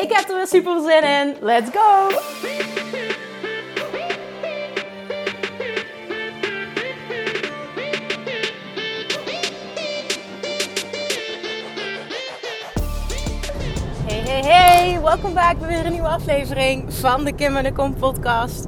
[0.00, 1.36] Ik heb er weer super zin in.
[1.40, 2.08] Let's go!
[14.06, 15.00] Hey, hey, hey!
[15.00, 18.66] Welkom bij weer een nieuwe aflevering van de Kim en de Kom podcast.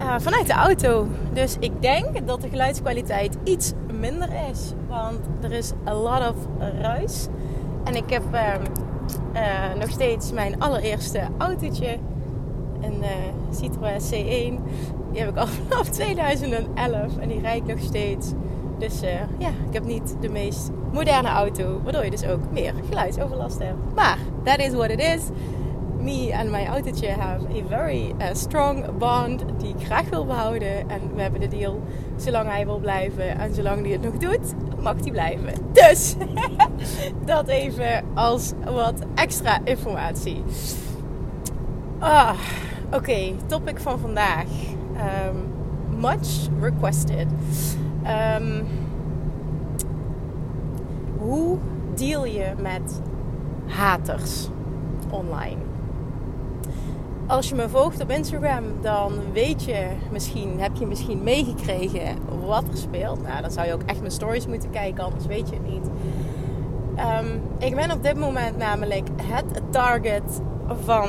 [0.00, 1.08] Uh, vanuit de auto.
[1.32, 4.72] Dus ik denk dat de geluidskwaliteit iets minder is.
[4.88, 6.36] Want er is a lot of
[6.80, 7.26] ruis.
[7.88, 8.54] En ik heb uh,
[9.34, 11.98] uh, nog steeds mijn allereerste autootje.
[12.80, 13.04] Een
[13.50, 14.62] Citroën C1.
[15.12, 17.18] Die heb ik al vanaf 2011.
[17.18, 18.32] En die rijd ik nog steeds.
[18.78, 19.00] Dus
[19.38, 21.80] ja, ik heb niet de meest moderne auto.
[21.82, 23.94] Waardoor je dus ook meer geluidsoverlast hebt.
[23.94, 25.22] Maar, that is what it is
[26.00, 30.90] me en mijn autootje have a very strong bond die ik graag wil behouden.
[30.90, 31.82] En we hebben de deal,
[32.16, 35.52] zolang hij wil blijven en zolang hij het nog doet, mag hij blijven.
[35.72, 36.14] Dus,
[37.24, 40.42] dat even als wat extra informatie.
[41.98, 42.34] Ah,
[42.92, 44.46] Oké, topic van vandaag.
[44.96, 45.52] Um,
[46.00, 47.26] much requested.
[48.40, 48.66] Um,
[51.18, 51.58] hoe
[51.94, 53.00] deal je met
[53.66, 54.48] haters
[55.10, 55.67] online?
[57.28, 62.62] Als je me volgt op Instagram, dan weet je misschien, heb je misschien meegekregen wat
[62.70, 63.22] er speelt.
[63.22, 65.86] Nou, dan zou je ook echt mijn stories moeten kijken, anders weet je het niet.
[66.98, 70.40] Um, ik ben op dit moment namelijk het target
[70.84, 71.08] van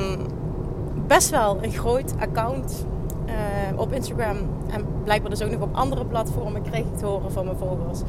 [1.06, 2.86] best wel een groot account
[3.26, 4.36] uh, op Instagram.
[4.70, 8.00] En blijkbaar dus ook nog op andere platformen kreeg ik te horen van mijn volgers.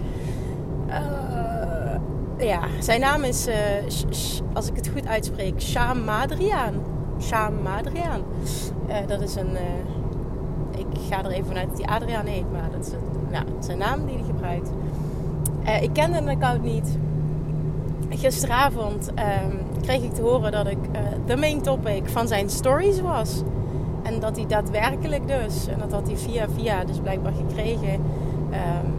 [0.87, 3.55] Uh, ja, zijn naam is, uh,
[4.53, 6.73] als ik het goed uitspreek, Sham Madriaan.
[7.21, 8.21] Sham Adriaan.
[8.89, 9.51] Uh, dat is een.
[9.51, 12.93] Uh, ik ga er even vanuit dat hij Adriaan heet, maar dat is
[13.31, 14.69] ja, zijn naam die hij gebruikt.
[15.63, 16.97] Uh, ik kende de account niet.
[18.09, 20.77] Gisteravond um, kreeg ik te horen dat ik
[21.25, 23.41] de main topic van zijn stories was.
[24.03, 27.93] En dat hij daadwerkelijk dus, en dat had hij via via dus blijkbaar gekregen.
[27.93, 28.93] Um,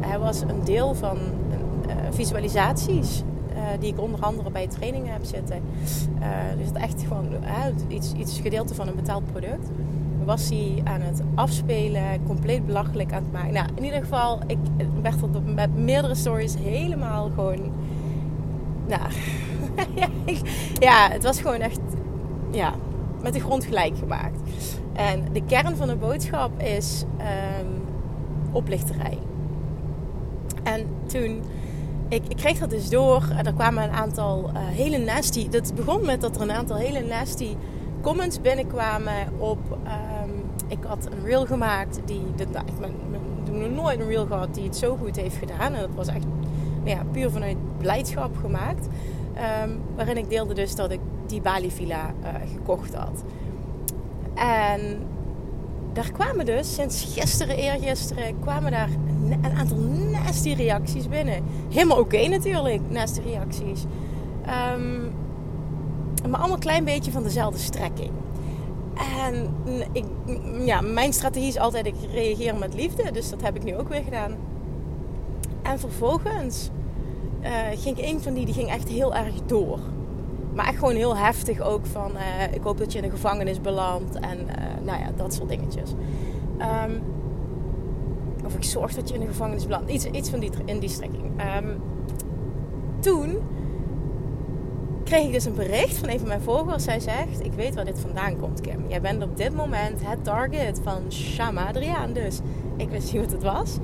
[0.00, 1.18] hij was een deel van
[2.10, 3.22] visualisaties
[3.80, 5.62] die ik onder andere bij trainingen heb zitten.
[6.18, 6.26] Uh,
[6.58, 7.28] dus het echt gewoon
[7.88, 9.68] iets, iets gedeelte van een betaald product.
[10.24, 13.52] Was hij aan het afspelen, compleet belachelijk aan het maken.
[13.52, 14.58] Nou, in ieder geval, ik
[15.02, 17.72] werd er met meerdere stories helemaal gewoon.
[18.86, 19.02] Nou,
[20.78, 21.80] ja, het was gewoon echt.
[22.50, 22.74] Ja,
[23.22, 24.40] met de grond gelijk gemaakt.
[24.92, 27.82] En de kern van de boodschap is um,
[28.52, 29.18] oplichterij.
[30.62, 31.42] En toen
[32.14, 33.28] ik, kreeg dat dus door.
[33.36, 35.48] En er kwamen een aantal uh, hele nasty.
[35.48, 37.56] Dat begon met dat er een aantal hele nasty
[38.00, 39.58] comments binnenkwamen op.
[40.24, 42.22] Um, ik had een reel gemaakt die.
[42.36, 42.72] Dat, nou, ik
[43.52, 45.74] nog nooit een reel gehad die het zo goed heeft gedaan.
[45.74, 46.26] En dat was echt
[46.84, 48.86] ja, puur vanuit blijdschap gemaakt.
[49.64, 53.24] Um, waarin ik deelde dus dat ik die Bali Villa uh, gekocht had.
[54.34, 54.98] En
[55.92, 58.88] daar kwamen dus sinds gisteren, eergisteren, kwamen daar
[59.42, 59.78] een aantal
[60.10, 61.42] nasty reacties binnen.
[61.68, 63.84] Helemaal oké natuurlijk, nasty reacties.
[64.76, 65.12] Um,
[66.30, 68.10] maar allemaal een klein beetje van dezelfde strekking.
[69.22, 69.48] En
[69.92, 70.04] ik,
[70.64, 73.10] ja, mijn strategie is altijd, ik reageer met liefde.
[73.12, 74.32] Dus dat heb ik nu ook weer gedaan.
[75.62, 76.70] En vervolgens
[77.42, 79.78] uh, ging een van die, die ging echt heel erg door.
[80.54, 83.60] Maar echt gewoon heel heftig ook van, uh, ik hoop dat je in de gevangenis
[83.60, 84.14] belandt.
[84.14, 85.90] En uh, nou ja, dat soort dingetjes.
[86.58, 87.02] Um,
[88.44, 89.90] of ik zorg dat je in de gevangenis belandt.
[89.90, 91.24] Iets, iets van die, in die strekking.
[91.58, 91.80] Um,
[93.00, 93.38] toen
[95.04, 96.84] kreeg ik dus een bericht van een van mijn volgers.
[96.84, 98.84] Zij zegt, ik weet waar dit vandaan komt Kim.
[98.88, 102.12] Jij bent op dit moment het target van Shama Adriaan.
[102.12, 102.40] Dus
[102.76, 103.76] ik wist niet wat het was.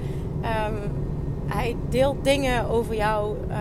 [0.42, 0.78] Um,
[1.46, 3.36] hij deelt dingen over jou.
[3.48, 3.56] Uh,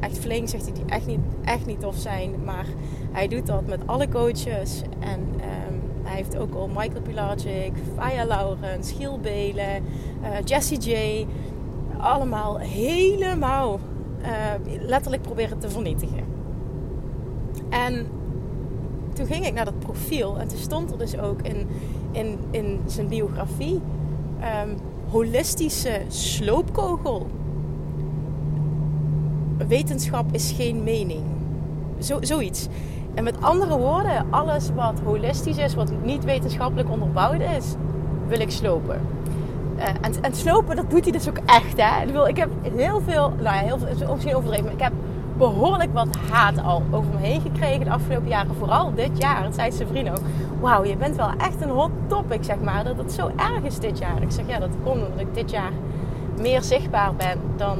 [0.00, 2.34] echt flink zegt hij die echt niet, echt niet tof zijn.
[2.44, 2.66] Maar
[3.12, 4.82] hij doet dat met alle coaches.
[4.98, 5.69] En um,
[6.10, 9.82] hij heeft ook al Michael Pilagic, Faya Laurens, Giel Belen,
[10.22, 11.26] uh, Jessie J.
[11.98, 13.80] Allemaal helemaal
[14.22, 14.28] uh,
[14.80, 16.24] letterlijk proberen te vernietigen.
[17.68, 18.06] En
[19.12, 21.66] toen ging ik naar dat profiel en toen stond er dus ook in,
[22.12, 23.80] in, in zijn biografie
[24.64, 24.76] um,
[25.10, 27.26] holistische sloopkogel.
[29.68, 31.22] Wetenschap is geen mening.
[31.98, 32.68] Zo, zoiets.
[33.14, 37.74] En met andere woorden, alles wat holistisch is, wat niet wetenschappelijk onderbouwd is,
[38.26, 39.00] wil ik slopen.
[39.78, 41.76] Uh, en, en, slopen, dat doet hij dus ook echt.
[41.76, 42.02] Hè?
[42.06, 44.92] Ik, ik heb heel veel, nou ja, heel veel, is misschien overdreven, maar ik heb
[45.36, 48.54] behoorlijk wat haat al over me heen gekregen de afgelopen jaren.
[48.54, 49.44] Vooral dit jaar.
[49.44, 50.12] Het zei Severino.
[50.60, 52.84] Wauw, je bent wel echt een hot topic, zeg maar.
[52.84, 54.22] Dat het zo erg is dit jaar.
[54.22, 55.72] Ik zeg, ja, dat komt omdat ik dit jaar
[56.40, 57.78] meer zichtbaar ben dan,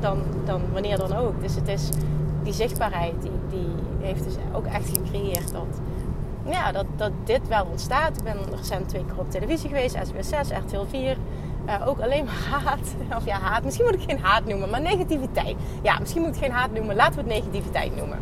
[0.00, 1.40] dan, dan wanneer dan ook.
[1.40, 1.88] Dus het is
[2.42, 3.30] die zichtbaarheid, die
[4.02, 5.80] heeft dus ook echt gecreëerd dat,
[6.44, 8.16] ja, dat, dat dit wel ontstaat.
[8.16, 11.16] Ik ben recent twee keer op televisie geweest, SBS 6, RTL 4.
[11.66, 12.94] Uh, ook alleen maar haat.
[13.18, 13.64] Of ja, haat.
[13.64, 15.56] Misschien moet ik geen haat noemen, maar negativiteit.
[15.82, 16.96] Ja, misschien moet ik geen haat noemen.
[16.96, 18.18] Laten we het negativiteit noemen.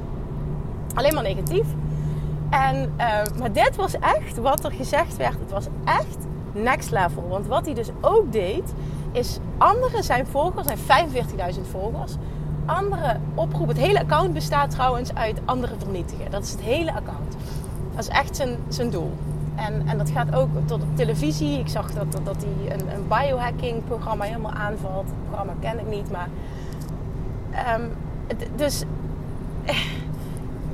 [0.95, 1.67] Alleen maar negatief.
[2.51, 5.39] En, uh, maar dit was echt wat er gezegd werd.
[5.39, 6.17] Het was echt
[6.53, 7.29] next level.
[7.29, 8.73] Want wat hij dus ook deed,
[9.13, 11.11] is andere zijn volgers, zijn
[11.55, 12.17] 45.000 volgers.
[12.69, 13.77] Andere oproepen.
[13.77, 16.31] Het hele account bestaat trouwens uit andere vernietigen.
[16.31, 17.37] Dat is het hele account.
[17.95, 19.13] Dat is echt zijn, zijn doel.
[19.55, 21.59] En, en dat gaat ook tot op televisie.
[21.59, 25.07] Ik zag dat, dat, dat hij een, een biohacking programma helemaal aanvalt.
[25.07, 26.29] Het programma ken ik niet, maar...
[27.79, 27.91] Um,
[28.57, 28.85] dus...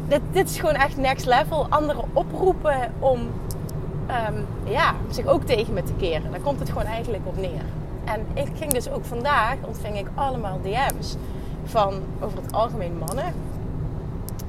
[0.08, 1.66] Dit, dit is gewoon echt next level.
[1.68, 6.30] Anderen oproepen om um, ja, zich ook tegen me te keren.
[6.30, 7.62] Daar komt het gewoon eigenlijk op neer.
[8.04, 11.16] En ik ging dus ook vandaag, ontving ik allemaal DM's
[11.64, 13.34] van over het algemeen mannen.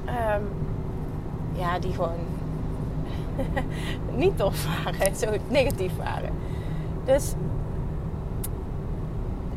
[0.06, 0.48] Um,
[1.52, 2.18] ja, die gewoon
[4.22, 6.30] niet tof waren, zo negatief waren.
[7.04, 7.34] Dus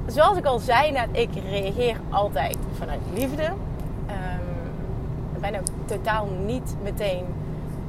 [0.06, 3.44] zoals ik al zei net, ik reageer altijd vanuit liefde.
[3.44, 7.26] Um, bijna totaal niet meteen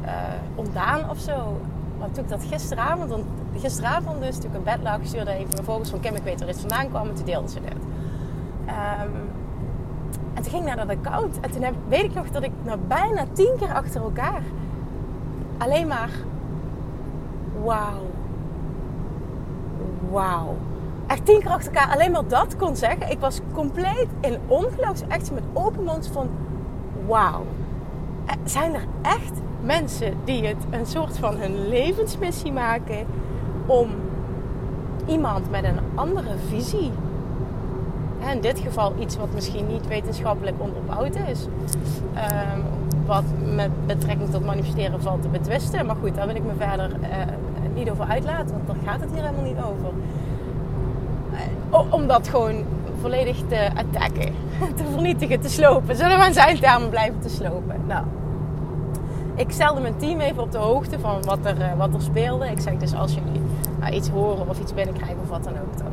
[0.04, 0.10] uh,
[0.54, 1.60] ontdaan of zo.
[1.98, 3.14] Maar toen ik dat gisteravond,
[3.58, 6.48] gisteravond dus, toen ik in bed lag, stuurde even mijn van Kim, ik weet waar
[6.48, 7.08] het vandaan kwam.
[7.08, 7.72] En toen deelde ze dit.
[8.66, 9.30] Um,
[10.40, 11.40] en toen ging ik naar dat account.
[11.40, 14.42] En toen weet ik nog dat ik nou bijna tien keer achter elkaar
[15.58, 16.10] alleen maar
[17.64, 18.10] wauw.
[20.10, 20.56] Wauw.
[21.06, 23.10] Echt tien keer achter elkaar alleen maar dat kon zeggen.
[23.10, 26.28] Ik was compleet in ongeloofsactie met open mond van
[27.06, 27.44] wauw.
[28.26, 29.32] Eh, zijn er echt
[29.62, 33.06] mensen die het een soort van hun levensmissie maken
[33.66, 33.90] om
[35.06, 36.92] iemand met een andere visie
[38.30, 41.46] in dit geval iets wat misschien niet wetenschappelijk onderbouwd is.
[42.14, 42.64] Um,
[43.06, 43.24] wat
[43.54, 45.86] met betrekking tot manifesteren valt te betwisten.
[45.86, 47.08] Maar goed, daar wil ik me verder uh,
[47.74, 49.92] niet over uitlaten, want daar gaat het hier helemaal niet over.
[51.72, 52.64] Uh, om dat gewoon
[53.00, 54.34] volledig te attacken,
[54.76, 55.96] te vernietigen, te slopen.
[55.96, 57.76] Zullen we aan zijn termen blijven te slopen?
[57.86, 58.04] Nou,
[59.34, 62.50] ik stelde mijn team even op de hoogte van wat er, uh, wat er speelde.
[62.50, 63.40] Ik zeg dus als jullie
[63.80, 65.86] nou, iets horen of iets binnenkrijgen of wat dan ook, dan,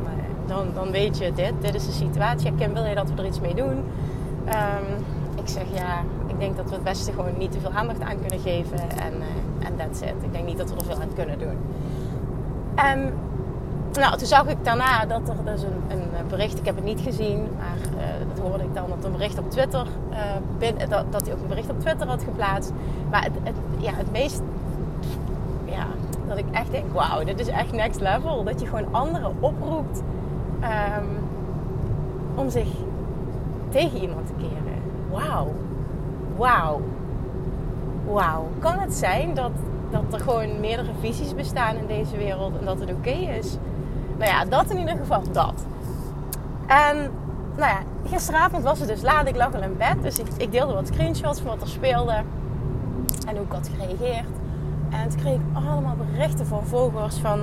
[0.48, 1.52] dan, dan weet je dit.
[1.60, 2.52] Dit is de situatie.
[2.54, 3.76] Kim, wil je dat we er iets mee doen?
[4.46, 5.04] Um,
[5.34, 8.20] ik zeg ja, ik denk dat we het beste gewoon niet te veel aandacht aan
[8.20, 8.78] kunnen geven.
[8.78, 10.14] En uh, en that's it.
[10.22, 11.56] Ik denk niet dat we er veel aan kunnen doen.
[12.74, 13.12] En
[13.92, 17.00] nou, toen zag ik daarna dat er dus een, een bericht, ik heb het niet
[17.00, 18.04] gezien, maar uh,
[18.34, 20.18] dat hoorde ik dan, dat een bericht op Twitter, uh,
[20.58, 22.72] bin, dat, hij ook een bericht op Twitter had geplaatst.
[23.10, 24.42] Maar het, het, ja, het meest,
[25.64, 25.86] ja,
[26.28, 28.44] dat ik echt denk, wauw, dit is echt next level.
[28.44, 30.02] Dat je gewoon anderen oproept
[30.62, 31.06] um,
[32.34, 32.68] om zich
[33.68, 34.82] tegen iemand te keren.
[35.10, 35.52] Wauw.
[36.36, 36.80] Wauw.
[38.06, 38.48] Wauw.
[38.58, 39.50] Kan het zijn dat,
[39.90, 43.56] dat er gewoon meerdere visies bestaan in deze wereld en dat het oké is?
[44.16, 45.66] Nou ja, dat in ieder geval dat.
[46.66, 47.10] En
[47.56, 49.28] nou ja, gisteravond was het dus laat.
[49.28, 50.02] Ik lag al in bed.
[50.02, 52.22] Dus ik, ik deelde wat screenshots van wat er speelde.
[53.26, 54.28] En hoe ik had gereageerd.
[54.90, 57.40] En toen kreeg ik allemaal berichten van volgers van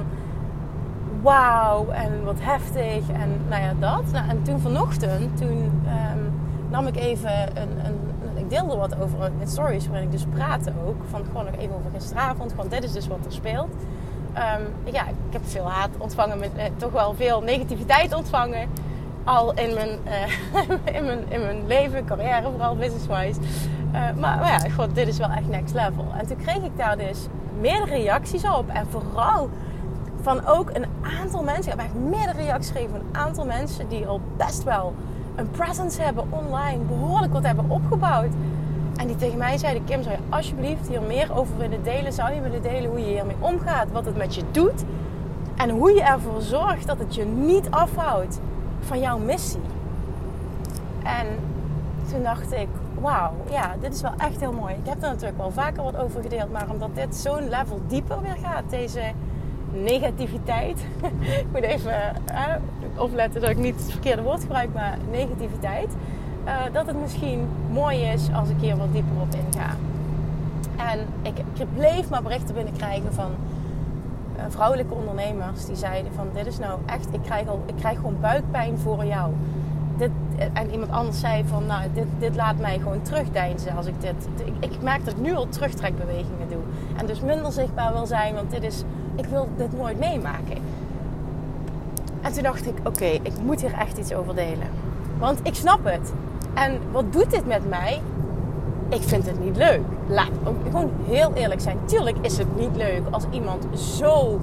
[1.25, 4.12] wauw en wat heftig en nou ja dat.
[4.12, 6.34] Nou, en toen vanochtend, toen um,
[6.70, 7.98] nam ik even een, een,
[8.36, 10.96] ik deelde wat over met stories waarin ik dus praatte ook.
[11.10, 13.72] Van gewoon nog even over gisteravond, want dit is dus wat er speelt.
[14.38, 18.70] Um, ja, ik heb veel haat ontvangen, met, eh, toch wel veel negativiteit ontvangen.
[19.24, 23.39] Al in mijn, uh, in mijn, in mijn leven, carrière, vooral business-wise.
[23.91, 26.05] Maar, maar ja, god, dit is wel echt next level.
[26.17, 27.27] En toen kreeg ik daar dus
[27.60, 28.70] meerdere reacties op.
[28.70, 29.50] En vooral
[30.25, 30.86] van ook een
[31.20, 31.72] aantal mensen.
[31.72, 34.94] Ik heb echt meerdere reacties gegeven van een aantal mensen die al best wel
[35.36, 38.32] een presence hebben online, behoorlijk wat hebben opgebouwd.
[38.96, 42.13] En die tegen mij zeiden: Kim, zou je alsjeblieft hier meer over willen delen?
[42.13, 44.84] Zou je willen delen hoe je hiermee omgaat, wat het met je doet
[45.55, 48.39] en hoe je ervoor zorgt dat het je niet afhoudt
[48.79, 49.62] van jouw missie?
[51.03, 51.27] En
[52.12, 52.67] toen dacht ik:
[53.01, 54.74] Wauw, ja, dit is wel echt heel mooi.
[54.74, 58.22] Ik heb er natuurlijk wel vaker wat over gedeeld, maar omdat dit zo'n level dieper
[58.22, 59.01] weer gaat, deze
[59.84, 60.86] negativiteit.
[61.44, 61.94] ik moet even
[62.32, 65.96] uh, opletten dat ik niet het verkeerde woord gebruik, maar negativiteit.
[66.46, 69.75] uh, dat het misschien mooi is als ik hier wat dieper op inga.
[70.91, 73.32] En ik, ik bleef maar berichten binnenkrijgen van
[74.38, 77.96] uh, vrouwelijke ondernemers die zeiden van dit is nou echt, ik krijg, al, ik krijg
[77.96, 79.32] gewoon buikpijn voor jou.
[79.98, 80.10] Dit,
[80.53, 84.27] en iemand anders zei van nou, dit, dit laat mij gewoon terugdeinzen als ik dit.
[84.46, 86.62] Ik, ik merk dat ik nu al terugtrekbewegingen doe.
[86.98, 88.84] En dus minder zichtbaar wil zijn, want dit is,
[89.15, 90.57] ik wil dit nooit meemaken.
[92.22, 94.67] En toen dacht ik, oké, ik moet hier echt iets over delen.
[95.19, 96.13] Want ik snap het.
[96.53, 98.01] En wat doet dit met mij?
[98.89, 99.81] Ik vind het niet leuk.
[100.07, 100.31] Laat
[100.63, 101.77] gewoon heel eerlijk zijn.
[101.86, 104.39] Tuurlijk is het niet leuk als iemand zo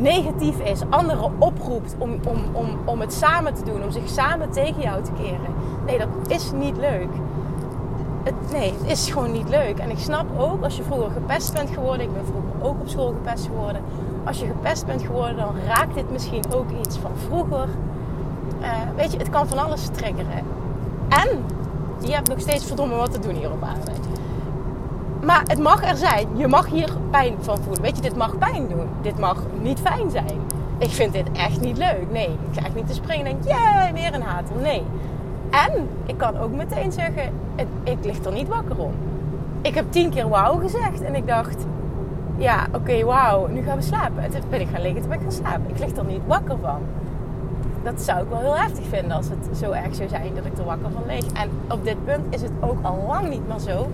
[0.00, 4.50] negatief is, anderen oproept om, om, om, om het samen te doen, om zich samen
[4.50, 5.54] tegen jou te keren.
[5.86, 7.08] Nee, dat is niet leuk.
[8.24, 9.78] Het, nee, het is gewoon niet leuk.
[9.78, 12.88] En ik snap ook als je vroeger gepest bent geworden, ik ben vroeger ook op
[12.88, 13.82] school gepest geworden.
[14.24, 17.68] Als je gepest bent geworden, dan raakt dit misschien ook iets van vroeger.
[18.60, 20.44] Uh, weet je, het kan van alles triggeren.
[21.08, 21.44] En
[22.00, 23.90] je hebt nog steeds verdomme wat te doen hier op aarde.
[25.24, 26.28] Maar het mag er zijn.
[26.36, 27.82] Je mag hier pijn van voelen.
[27.82, 28.88] Weet je, dit mag pijn doen.
[29.02, 30.40] Dit mag niet fijn zijn.
[30.78, 32.06] Ik vind dit echt niet leuk.
[32.10, 34.56] Nee, ik ga echt niet te springen en denk, yeah, weer een hater.
[34.62, 34.82] Nee.
[35.54, 37.32] En ik kan ook meteen zeggen,
[37.84, 38.92] ik lig er niet wakker om.
[39.62, 41.66] Ik heb tien keer wauw gezegd en ik dacht,
[42.36, 44.22] ja, oké, wauw, nu gaan we slapen.
[44.22, 45.64] En toen ben ik gaan liggen, toen ben ik gaan slapen.
[45.68, 46.80] Ik lig er niet wakker van.
[47.82, 50.58] Dat zou ik wel heel heftig vinden als het zo erg zou zijn dat ik
[50.58, 51.26] er wakker van lig.
[51.32, 53.88] En op dit punt is het ook al lang niet meer zo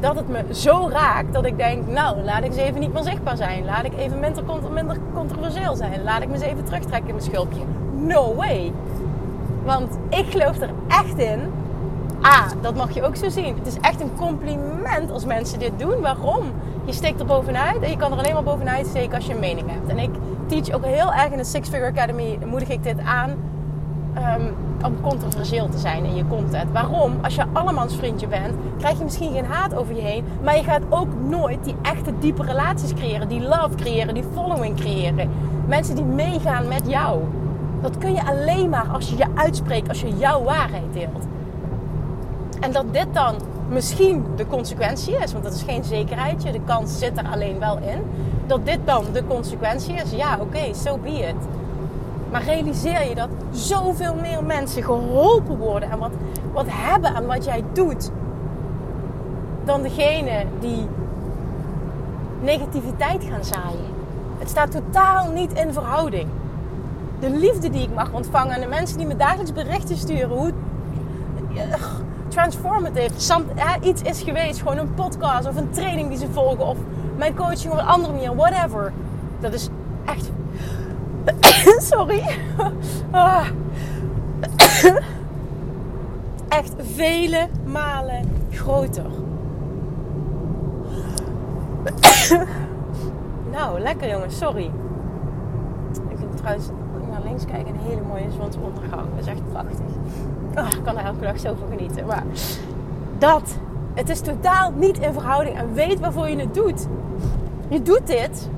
[0.00, 3.02] dat het me zo raakt dat ik denk, nou, laat ik eens even niet meer
[3.02, 3.64] zichtbaar zijn.
[3.64, 6.02] Laat ik even minder, minder controversieel zijn.
[6.02, 7.60] Laat ik me eens even terugtrekken in mijn schulpje.
[7.92, 8.72] No way.
[9.64, 11.40] Want ik geloof er echt in.
[12.20, 13.54] Ah, dat mag je ook zo zien.
[13.56, 16.00] Het is echt een compliment als mensen dit doen.
[16.00, 16.44] Waarom?
[16.84, 19.40] Je steekt er bovenuit en je kan er alleen maar bovenuit steken als je een
[19.40, 19.88] mening hebt.
[19.88, 20.10] En ik
[20.46, 23.30] teach ook heel erg in de Six Figure Academy, moedig ik dit aan.
[24.16, 26.72] Um, om controversieel te zijn in je content.
[26.72, 27.18] Waarom?
[27.22, 30.24] Als je allemans vriendje bent, krijg je misschien geen haat over je heen.
[30.42, 33.28] Maar je gaat ook nooit die echte diepe relaties creëren.
[33.28, 35.30] Die love creëren, die following creëren.
[35.66, 37.20] Mensen die meegaan met jou.
[37.82, 41.24] Dat kun je alleen maar als je je uitspreekt, als je jouw waarheid deelt.
[42.60, 43.34] En dat dit dan
[43.68, 47.78] misschien de consequentie is, want dat is geen zekerheidje, de kans zit er alleen wel
[47.78, 48.02] in.
[48.46, 51.34] Dat dit dan de consequentie is, ja oké, okay, so be it.
[52.30, 56.12] Maar realiseer je dat zoveel meer mensen geholpen worden en wat,
[56.52, 58.10] wat hebben aan wat jij doet,
[59.64, 60.86] dan degene die
[62.40, 63.88] negativiteit gaan zaaien.
[64.38, 66.28] Het staat totaal niet in verhouding.
[67.20, 70.52] De liefde die ik mag ontvangen en de mensen die me dagelijks berichten sturen, hoe
[72.28, 73.14] transformative
[73.82, 76.76] iets is geweest, gewoon een podcast of een training die ze volgen of
[77.16, 78.92] mijn coaching op een andere manier, whatever.
[79.40, 79.68] Dat is
[80.04, 80.30] echt
[81.92, 82.22] Sorry.
[83.10, 83.46] Ah.
[86.48, 89.10] Echt vele malen groter.
[93.52, 94.70] nou, lekker jongens, sorry.
[96.08, 96.68] Ik vind trouwens
[97.40, 99.02] links kijken een hele mooie zonsondergang.
[99.14, 99.78] Dat is echt prachtig.
[100.56, 102.06] Oh, ik kan er elke dag zo van genieten.
[102.06, 102.24] Maar
[103.18, 103.56] dat,
[103.94, 105.56] het is totaal niet in verhouding.
[105.56, 106.86] En weet waarvoor je het doet.
[107.68, 108.48] Je doet dit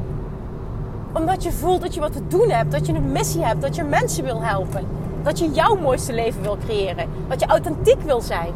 [1.13, 2.73] omdat je voelt dat je wat te doen hebt.
[2.73, 3.63] Dat je een missie hebt.
[3.63, 4.87] Dat je mensen wil helpen.
[5.23, 7.09] Dat je jouw mooiste leven wil creëren.
[7.29, 8.53] Dat je authentiek wil zijn.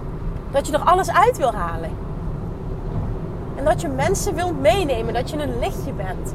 [0.50, 1.90] Dat je er alles uit wil halen.
[3.56, 5.14] En dat je mensen wil meenemen.
[5.14, 6.34] Dat je een lichtje bent.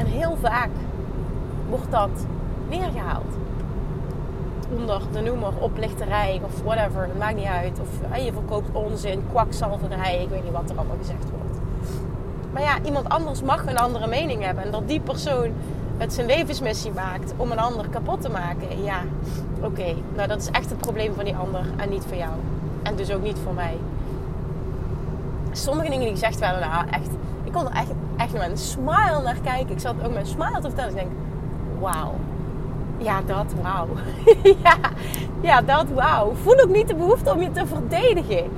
[0.00, 0.70] En heel vaak
[1.68, 2.26] wordt dat
[2.68, 3.34] neergehaald.
[4.76, 7.02] Onder de noemer oplichterij of whatever.
[7.02, 7.80] Het maakt niet uit.
[7.80, 10.22] Of je verkoopt onzin, kwakzalverij.
[10.22, 11.58] Ik weet niet wat er allemaal gezegd wordt.
[12.52, 14.64] Maar ja, iemand anders mag een andere mening hebben.
[14.64, 15.52] En dat die persoon
[15.96, 18.82] het zijn levensmissie maakt om een ander kapot te maken.
[18.82, 19.00] Ja,
[19.62, 19.94] oké.
[20.14, 22.32] Nou, dat is echt het probleem van die ander en niet van jou.
[22.82, 23.76] En dus ook niet voor mij.
[25.52, 27.10] Sommige dingen die gezegd werden, nou echt...
[27.50, 29.70] Ik kon er echt, echt met een smile naar kijken.
[29.70, 30.90] Ik zat ook met een smile te vertellen.
[30.90, 31.10] Ik denk,
[31.80, 32.14] wauw.
[32.96, 33.88] Ja, dat wauw.
[34.64, 34.76] ja,
[35.40, 36.34] ja, dat wauw.
[36.42, 38.50] Voel ook niet de behoefte om je te verdedigen.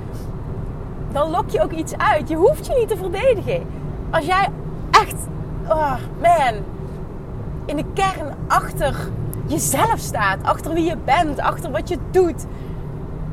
[1.11, 2.29] Dan lok je ook iets uit.
[2.29, 3.65] Je hoeft je niet te verdedigen
[4.13, 4.49] als jij
[4.91, 5.27] echt,
[5.69, 6.53] oh man,
[7.65, 8.95] in de kern achter
[9.45, 12.45] jezelf staat, achter wie je bent, achter wat je doet,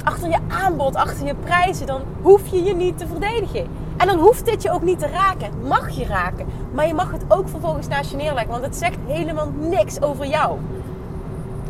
[0.04, 3.66] achter je aanbod, achter je prijzen, dan hoef je je niet te verdedigen.
[4.00, 5.50] En dan hoeft dit je ook niet te raken.
[5.66, 6.46] Mag je raken.
[6.72, 8.50] Maar je mag het ook vervolgens naast je neerleggen.
[8.50, 10.58] Want het zegt helemaal niks over jou.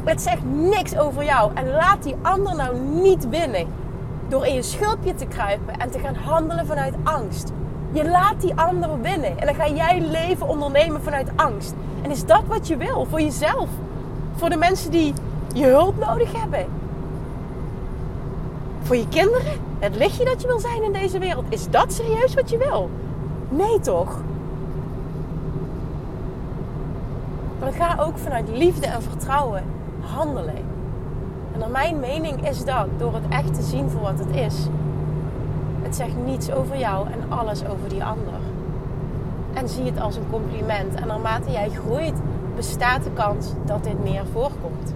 [0.05, 1.51] Het zegt niks over jou.
[1.55, 3.67] En laat die ander nou niet winnen.
[4.29, 7.53] Door in je schulpje te kruipen en te gaan handelen vanuit angst.
[7.93, 9.39] Je laat die ander winnen.
[9.39, 11.75] En dan ga jij leven ondernemen vanuit angst.
[12.03, 13.69] En is dat wat je wil voor jezelf?
[14.37, 15.15] Voor de mensen die
[15.55, 16.67] je hulp nodig hebben?
[18.83, 19.61] Voor je kinderen?
[19.79, 21.45] Het lichtje dat je wil zijn in deze wereld?
[21.49, 22.91] Is dat serieus wat je wil?
[23.49, 24.19] Nee toch?
[27.61, 29.65] Maar ga ook vanuit liefde en vertrouwen
[30.01, 30.65] handelen.
[31.53, 34.67] En naar mijn mening is dat door het echt te zien voor wat het is.
[35.83, 38.41] Het zegt niets over jou en alles over die ander.
[39.53, 40.95] En zie het als een compliment.
[40.95, 42.15] En naarmate jij groeit,
[42.57, 44.95] bestaat de kans dat dit meer voorkomt.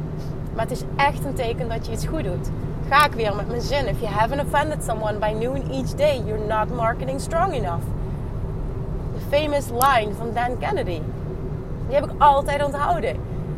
[0.54, 2.50] Maar het is echt een teken dat je iets goed doet.
[2.88, 3.86] Ga ik weer met mijn zin.
[3.86, 7.82] If you haven't offended someone by noon each day, you're not marketing strong enough.
[9.14, 11.00] The famous line van Dan Kennedy.
[11.86, 13.16] Die heb ik altijd onthouden.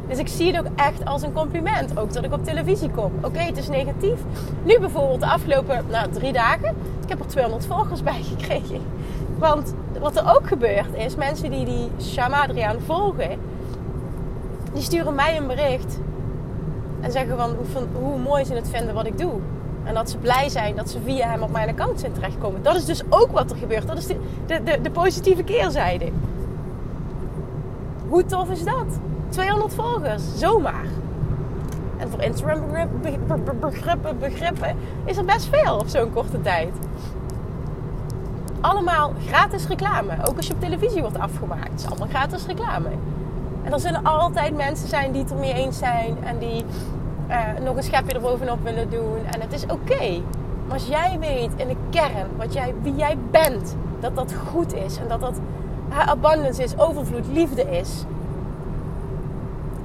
[0.09, 1.99] Dus ik zie het ook echt als een compliment.
[1.99, 3.12] Ook dat ik op televisie kom.
[3.23, 4.21] Oké, het is negatief.
[4.62, 6.76] Nu bijvoorbeeld de afgelopen nou, drie dagen.
[7.02, 8.80] Ik heb er 200 volgers bij gekregen.
[9.38, 13.38] Want wat er ook gebeurt is, mensen die die Shamadriaan volgen,
[14.73, 15.99] die sturen mij een bericht.
[17.06, 19.32] En zeggen van hoe, hoe mooi ze het vinden wat ik doe.
[19.84, 22.62] En dat ze blij zijn dat ze via hem op mijn account zijn terechtkomen.
[22.62, 23.86] Dat is dus ook wat er gebeurt.
[23.86, 26.08] Dat is de, de, de, positieve keerzijde.
[28.08, 28.86] Hoe tof is dat?
[29.28, 30.84] 200 volgers, zomaar.
[31.96, 32.60] En voor Instagram
[33.02, 36.75] begrippen, begrippen is er best veel op zo'n korte tijd.
[38.60, 40.12] Allemaal gratis reclame.
[40.28, 41.70] Ook als je op televisie wordt afgemaakt.
[41.70, 42.88] Het is allemaal gratis reclame.
[43.62, 46.16] En er zullen altijd mensen zijn die het ermee eens zijn.
[46.25, 46.64] En die
[47.28, 49.18] uh, nog een schepje erbovenop willen doen.
[49.30, 50.21] En het is oké.
[50.66, 53.76] Maar als jij weet in de kern wat jij, wie jij bent.
[54.00, 54.99] Dat dat goed is.
[54.99, 55.40] En dat dat
[56.06, 58.04] abundance is, overvloed, liefde is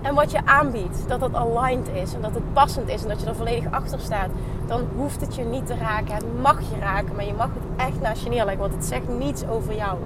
[0.01, 3.21] en wat je aanbiedt, dat dat aligned is en dat het passend is en dat
[3.21, 4.29] je er volledig achter staat,
[4.67, 6.15] dan hoeft het je niet te raken.
[6.15, 9.07] Het mag je raken, maar je mag het echt naast je neerleggen, want het zegt
[9.19, 9.97] niets over jou.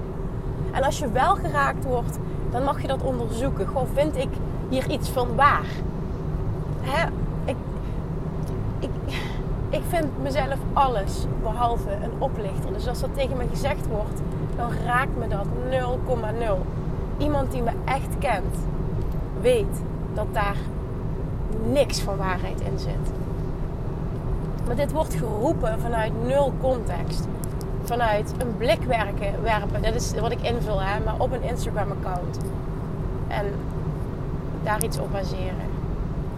[0.72, 2.18] En als je wel geraakt wordt,
[2.50, 3.66] dan mag je dat onderzoeken.
[3.66, 4.28] Gewoon, vind ik
[4.68, 5.66] hier iets van waar?
[6.80, 7.06] Hè?
[9.76, 12.72] Ik, vind mezelf alles behalve een oplichter.
[12.72, 14.20] Dus als dat tegen me gezegd wordt,
[14.56, 16.66] dan raakt me dat 0,0.
[17.18, 18.56] Iemand die me echt kent,
[19.40, 19.82] weet
[20.14, 20.56] dat daar
[21.72, 23.12] niks van waarheid in zit.
[24.66, 27.26] Maar dit wordt geroepen vanuit nul context.
[27.84, 29.82] Vanuit een blik werken, werpen.
[29.82, 32.38] Dat is wat ik invul, hè, maar op een Instagram-account.
[33.28, 33.46] En
[34.62, 35.75] daar iets op baseren.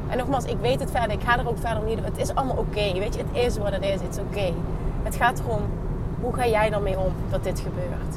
[0.09, 1.11] En nogmaals, ik weet het verder.
[1.11, 2.05] Ik ga er ook verder niet.
[2.05, 2.93] Het is allemaal oké.
[2.99, 4.01] Weet je, het is wat het is.
[4.01, 4.53] Het is oké.
[5.03, 5.63] Het gaat erom,
[6.21, 8.17] hoe ga jij ermee om dat dit gebeurt?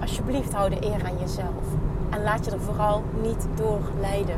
[0.00, 1.64] Alsjeblieft, hou de eer aan jezelf.
[2.10, 4.36] En laat je er vooral niet door leiden.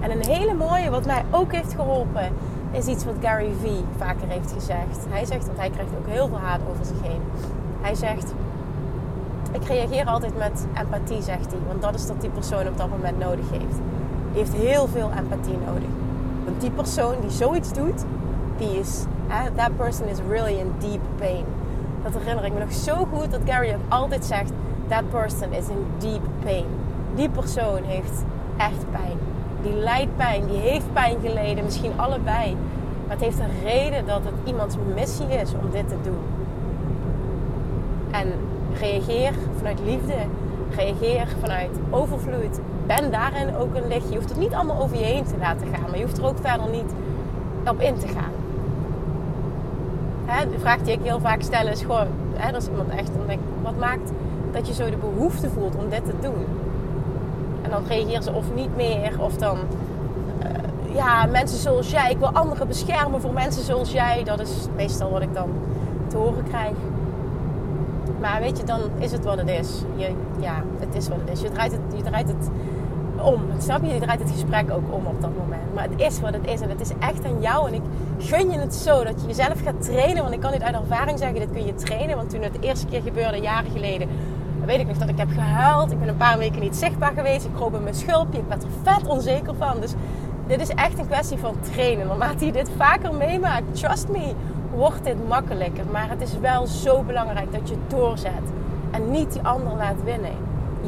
[0.00, 2.32] En een hele mooie, wat mij ook heeft geholpen,
[2.70, 5.06] is iets wat Gary Vee vaker heeft gezegd.
[5.08, 7.20] Hij zegt, want hij krijgt ook heel veel haat over zich heen.
[7.80, 8.34] Hij zegt,
[9.52, 11.60] ik reageer altijd met empathie, zegt hij.
[11.66, 13.78] Want dat is wat die persoon op dat moment nodig heeft.
[14.38, 15.88] Heeft heel veel empathie nodig.
[16.44, 18.04] Want die persoon die zoiets doet,
[18.56, 19.04] die is,
[19.56, 21.44] that person is really in deep pain.
[22.02, 24.52] Dat herinner ik me nog zo goed dat Gary altijd zegt,
[24.88, 26.64] that person is in deep pain
[27.18, 28.24] die persoon heeft
[28.56, 29.18] echt pijn.
[29.62, 32.56] Die lijdt pijn, die heeft pijn geleden, misschien allebei.
[33.06, 36.18] Maar het heeft een reden dat het iemands missie is om dit te doen.
[38.10, 38.32] En
[38.78, 40.14] reageer vanuit liefde.
[40.76, 42.60] Reageer vanuit overvloed.
[42.88, 44.08] Ben daarin ook een licht.
[44.08, 45.90] Je hoeft het niet allemaal over je heen te laten gaan.
[45.90, 46.92] Maar je hoeft er ook verder niet
[47.66, 48.32] op in te gaan.
[50.24, 52.06] Hè, de vraag die ik heel vaak stel is gewoon...
[52.34, 53.38] Hè, als iemand echt dan.
[53.62, 54.10] Wat maakt
[54.52, 56.46] dat je zo de behoefte voelt om dit te doen?
[57.62, 59.12] En dan reageren ze of niet meer.
[59.20, 59.58] Of dan,
[60.42, 62.10] uh, ja, mensen zoals jij.
[62.10, 64.24] Ik wil anderen beschermen voor mensen zoals jij.
[64.24, 65.48] Dat is meestal wat ik dan
[66.06, 66.74] te horen krijg.
[68.20, 69.82] Maar weet je, dan is het wat het is.
[69.96, 71.40] Je, ja, het is wat het is.
[71.40, 72.50] Je draait het, je draait het
[73.20, 73.42] om.
[73.58, 73.94] Snap je?
[73.94, 75.74] Je draait het gesprek ook om op dat moment.
[75.74, 76.60] Maar het is wat het is.
[76.60, 77.68] En het is echt aan jou.
[77.68, 77.82] En ik
[78.18, 80.22] gun je het zo dat je jezelf gaat trainen.
[80.22, 81.38] Want ik kan dit uit ervaring zeggen.
[81.38, 82.16] Dit kun je trainen.
[82.16, 84.08] Want toen het de eerste keer gebeurde, jaren geleden
[84.68, 85.92] weet ik nog dat ik heb gehuild.
[85.92, 87.44] Ik ben een paar weken niet zichtbaar geweest.
[87.44, 88.38] Ik kroop in mijn schulpje.
[88.38, 89.80] Ik werd er vet onzeker van.
[89.80, 89.92] Dus
[90.46, 92.06] dit is echt een kwestie van trainen.
[92.06, 94.32] Naarmate je dit vaker meemaakt, trust me,
[94.74, 95.84] wordt dit makkelijker.
[95.90, 98.52] Maar het is wel zo belangrijk dat je doorzet.
[98.90, 100.32] En niet die ander laat winnen.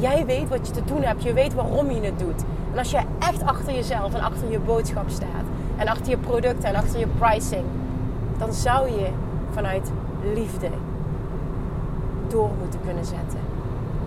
[0.01, 1.23] Jij weet wat je te doen hebt.
[1.23, 2.43] Je weet waarom je het doet.
[2.71, 5.45] En als je echt achter jezelf en achter je boodschap staat.
[5.77, 7.63] En achter je producten en achter je pricing.
[8.37, 9.07] Dan zou je
[9.51, 9.91] vanuit
[10.33, 10.69] liefde
[12.27, 13.39] door moeten kunnen zetten.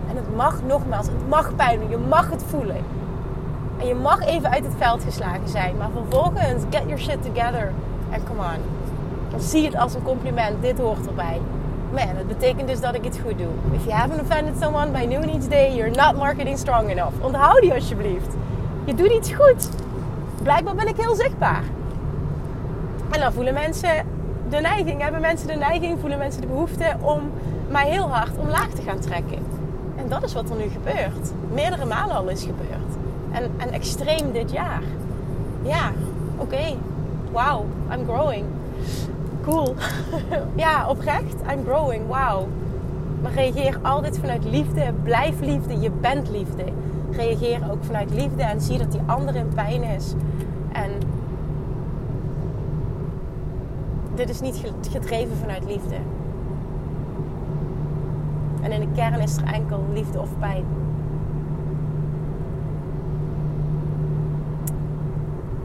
[0.09, 1.79] En het mag nogmaals, het mag pijn.
[1.89, 2.83] Je mag het voelen.
[3.77, 5.77] En je mag even uit het veld geslagen zijn.
[5.77, 7.71] Maar vervolgens, get your shit together.
[8.09, 9.39] En come on.
[9.39, 10.61] Zie het als een compliment.
[10.61, 11.41] Dit hoort erbij.
[11.95, 13.47] Man, dat betekent dus dat ik het goed doe.
[13.71, 17.13] If you haven't offended someone by noon each day, you're not marketing strong enough.
[17.21, 18.35] Onthoud die alsjeblieft.
[18.85, 19.69] Je doet iets goed.
[20.43, 21.63] Blijkbaar ben ik heel zichtbaar.
[23.11, 24.05] En dan voelen mensen
[24.49, 27.31] de neiging, hebben mensen de neiging, voelen mensen de behoefte om
[27.69, 29.39] mij heel hard omlaag te gaan trekken.
[29.95, 31.31] En dat is wat er nu gebeurt.
[31.53, 32.91] Meerdere malen al is gebeurd.
[33.31, 34.83] En, en extreem dit jaar.
[35.61, 35.91] Ja,
[36.37, 36.75] oké.
[37.31, 38.45] Wow, I'm growing.
[39.45, 39.75] Cool.
[40.55, 41.35] ja, oprecht.
[41.51, 42.07] I'm growing.
[42.07, 42.47] Wow.
[43.21, 44.93] Maar reageer altijd vanuit liefde.
[45.03, 45.79] Blijf liefde.
[45.79, 46.63] Je bent liefde.
[47.11, 50.13] Reageer ook vanuit liefde en zie dat die ander in pijn is.
[50.71, 50.91] En
[54.15, 55.95] dit is niet gedreven vanuit liefde.
[58.61, 60.65] En in de kern is er enkel liefde of pijn.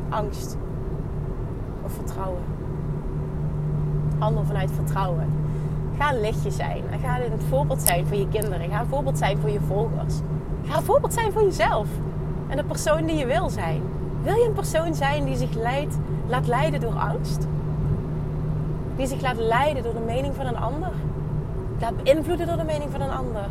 [0.09, 0.57] Angst
[1.85, 2.60] of vertrouwen.
[4.21, 5.27] Handel vanuit vertrouwen.
[5.99, 6.83] Ga een lichtje zijn.
[6.91, 8.71] En ga een voorbeeld zijn voor je kinderen.
[8.71, 10.15] Ga een voorbeeld zijn voor je volgers.
[10.65, 11.89] Ga een voorbeeld zijn voor jezelf.
[12.49, 13.83] En de persoon die je wil zijn.
[14.23, 15.51] Wil je een persoon zijn die zich
[16.29, 17.47] laat leiden door angst?
[18.97, 20.91] Die zich laat leiden door de mening van een ander?
[21.81, 23.47] Laat beïnvloeden door de mening van een ander?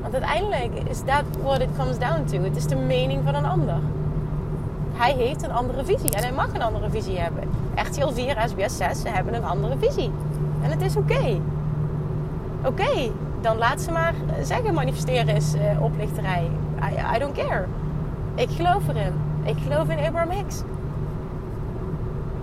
[0.00, 2.42] Want uiteindelijk is dat what it comes down to.
[2.42, 3.78] Het is de mening van een ander.
[5.00, 7.42] Hij heeft een andere visie en hij mag een andere visie hebben.
[7.74, 10.10] RTL 4, SBS 6, ze hebben een andere visie.
[10.62, 11.40] En het is oké.
[12.64, 13.10] Oké,
[13.40, 16.50] dan laat ze maar zeggen manifesteren is uh, oplichterij.
[17.14, 17.64] I, don't care.
[18.34, 19.12] Ik geloof erin.
[19.42, 20.62] Ik geloof in Abraham Hicks.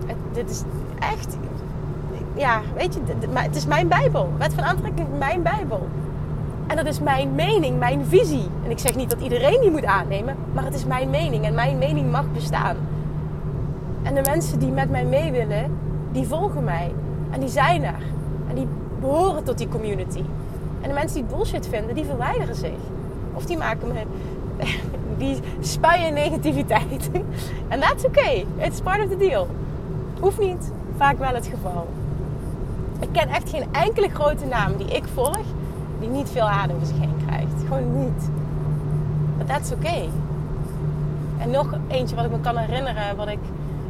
[0.06, 0.62] Het, dit is
[0.98, 1.36] echt...
[2.34, 3.00] Ja, weet je,
[3.32, 4.32] het is mijn Bijbel.
[4.38, 5.88] Wet van aantrekking is mijn Bijbel.
[6.68, 8.48] En dat is mijn mening, mijn visie.
[8.64, 11.44] En ik zeg niet dat iedereen die moet aannemen, maar het is mijn mening.
[11.44, 12.76] En mijn mening mag bestaan.
[14.02, 15.78] En de mensen die met mij mee willen,
[16.12, 16.92] die volgen mij.
[17.30, 18.02] En die zijn er.
[18.48, 18.66] En die
[19.00, 20.22] behoren tot die community.
[20.80, 22.78] En de mensen die bullshit vinden, die verwijderen zich.
[23.34, 24.02] Of die maken me...
[25.18, 27.10] Die spuien negativiteit.
[27.68, 28.46] En that's okay.
[28.56, 29.48] It's part of the deal.
[30.20, 30.72] Hoeft niet.
[30.96, 31.88] Vaak wel het geval.
[33.00, 35.38] Ik ken echt geen enkele grote naam die ik volg...
[36.00, 37.52] die niet veel adem over zich heen krijgt.
[37.68, 38.30] Gewoon niet.
[39.38, 40.08] But that's okay.
[41.38, 43.16] En nog eentje wat ik me kan herinneren...
[43.16, 43.38] wat, ik,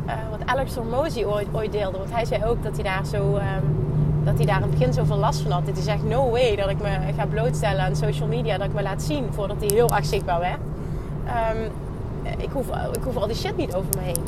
[0.06, 1.98] uh, wat Alex Hormozy ooit, ooit deelde.
[1.98, 3.34] Want hij zei ook dat hij daar zo...
[3.34, 3.76] Um,
[4.24, 5.66] dat hij daar in het begin zoveel last van had.
[5.66, 8.58] Dat hij zegt, no way dat ik me ga blootstellen aan social media.
[8.58, 10.58] Dat ik me laat zien voordat hij heel erg zichtbaar werd.
[11.54, 11.70] Um,
[12.38, 14.24] ik, hoef, ik hoef al die shit niet over me heen.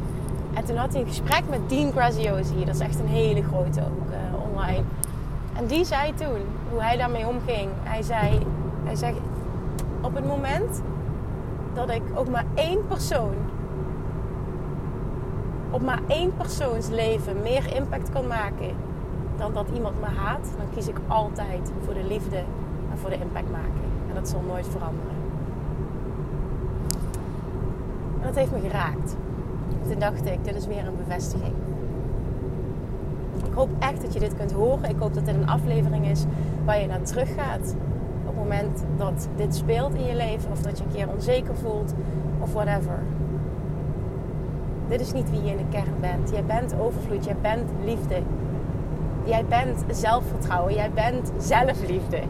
[0.54, 2.64] En toen had hij een gesprek met Dean Graziosi.
[2.64, 4.16] Dat is echt een hele grote ook uh,
[4.50, 4.82] online.
[5.60, 7.70] En die zei toen, hoe hij daarmee omging.
[7.82, 8.46] Hij zei,
[8.84, 9.14] hij zei,
[10.00, 10.82] op het moment
[11.74, 13.34] dat ik ook maar één persoon...
[15.70, 18.74] op maar één persoons leven meer impact kan maken
[19.36, 22.36] dan dat iemand me haat, dan kies ik altijd voor de liefde
[22.90, 23.88] en voor de impact maken.
[24.08, 25.14] En dat zal nooit veranderen.
[28.20, 29.16] En dat heeft me geraakt.
[29.88, 31.54] Toen dacht ik, dit is weer een bevestiging.
[33.50, 34.90] Ik hoop echt dat je dit kunt horen.
[34.90, 36.24] Ik hoop dat dit een aflevering is
[36.64, 37.74] waar je naar terug gaat.
[38.20, 40.50] Op het moment dat dit speelt in je leven.
[40.50, 41.94] Of dat je een keer onzeker voelt.
[42.40, 42.98] Of whatever.
[44.88, 46.30] Dit is niet wie je in de kern bent.
[46.30, 47.24] Jij bent overvloed.
[47.24, 48.22] Jij bent liefde.
[49.24, 50.74] Jij bent zelfvertrouwen.
[50.74, 52.20] Jij bent zelfliefde.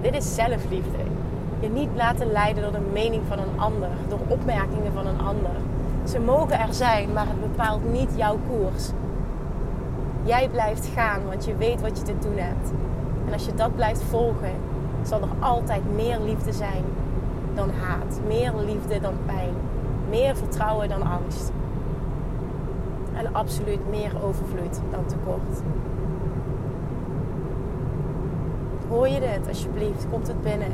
[0.00, 0.98] Dit is zelfliefde.
[1.60, 3.88] Je niet laten leiden door de mening van een ander.
[4.08, 5.56] Door opmerkingen van een ander.
[6.04, 8.90] Ze mogen er zijn, maar het bepaalt niet jouw koers.
[10.24, 12.72] Jij blijft gaan, want je weet wat je te doen hebt.
[13.26, 14.54] En als je dat blijft volgen,
[15.02, 16.84] zal er altijd meer liefde zijn
[17.54, 18.20] dan haat.
[18.26, 19.54] Meer liefde dan pijn.
[20.08, 21.52] Meer vertrouwen dan angst.
[23.14, 25.62] En absoluut meer overvloed dan tekort.
[28.88, 29.48] Hoor je dit?
[29.48, 30.72] Alsjeblieft, komt het binnen.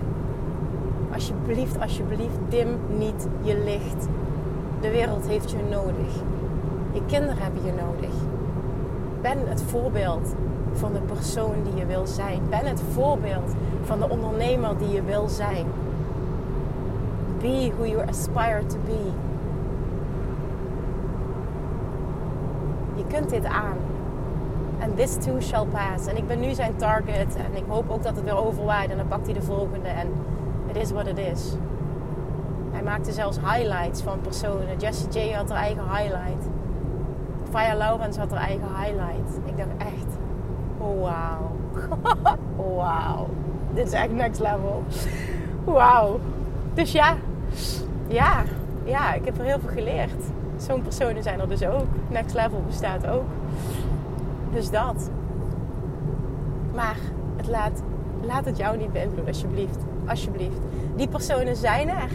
[1.12, 4.08] Alsjeblieft, alsjeblieft, dim niet je licht.
[4.80, 6.14] De wereld heeft je nodig.
[6.92, 8.14] Je kinderen hebben je nodig.
[9.20, 10.35] Ben het voorbeeld
[10.72, 12.40] van de persoon die je wil zijn.
[12.48, 15.66] Ben het voorbeeld van de ondernemer die je wil zijn.
[17.40, 19.11] Be who you aspire to be.
[22.94, 23.76] Je kunt dit aan.
[24.83, 26.06] And this too shall pass.
[26.06, 27.37] En ik ben nu zijn target.
[27.37, 28.90] En ik hoop ook dat het weer overwaait.
[28.90, 29.88] En dan pakt hij de volgende.
[29.88, 30.09] En
[30.66, 31.56] het is wat het is.
[32.70, 34.78] Hij maakte zelfs highlights van personen.
[34.78, 36.49] Jessie J had haar eigen highlight.
[37.50, 39.38] Faya Laurens had haar eigen highlight.
[39.44, 40.18] Ik dacht echt,
[40.78, 41.50] wauw.
[42.76, 43.28] wauw.
[43.74, 44.82] Dit is echt next level.
[45.64, 46.20] Wauw.
[46.74, 47.14] Dus ja,
[48.06, 48.42] ja,
[48.84, 50.22] ja, ik heb er heel veel geleerd.
[50.56, 51.86] Zo'n personen zijn er dus ook.
[52.08, 53.24] Next level bestaat ook.
[54.52, 55.10] Dus dat.
[56.74, 56.96] Maar
[57.36, 57.82] het laat,
[58.20, 59.78] laat het jou niet beïnvloeden, alsjeblieft.
[60.06, 60.60] Alsjeblieft.
[60.96, 62.10] Die personen zijn er.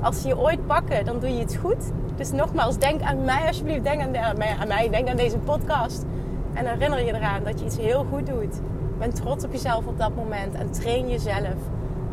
[0.00, 1.92] Als ze je ooit pakken, dan doe je het goed.
[2.20, 3.84] Dus nogmaals, denk aan mij alsjeblieft.
[3.84, 6.04] Denk aan, mij, denk aan deze podcast.
[6.52, 8.60] En herinner je eraan dat je iets heel goed doet.
[8.98, 11.56] Ben trots op jezelf op dat moment en train jezelf